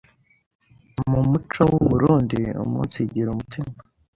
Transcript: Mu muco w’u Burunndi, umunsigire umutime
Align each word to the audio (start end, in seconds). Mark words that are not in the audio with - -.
Mu 1.09 1.19
muco 1.29 1.61
w’u 1.71 1.81
Burunndi, 1.89 2.39
umunsigire 2.63 3.27
umutime 3.31 3.73